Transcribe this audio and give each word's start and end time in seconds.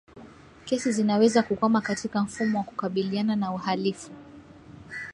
Kesi 0.65 0.91
zinaweza 0.91 1.43
kukwama 1.43 1.81
katika 1.81 2.21
mfumo 2.21 2.57
wa 2.57 2.63
kukabiliana 2.63 3.35
na 3.35 3.51
uhalifu 3.51 4.11